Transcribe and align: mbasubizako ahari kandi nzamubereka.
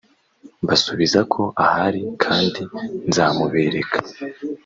mbasubizako 0.63 1.41
ahari 1.63 2.01
kandi 2.23 2.61
nzamubereka. 3.09 3.97